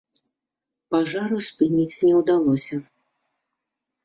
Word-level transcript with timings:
Пажару 0.95 1.37
спыніць 1.49 2.01
не 2.07 2.13
ўдалося. 2.21 2.75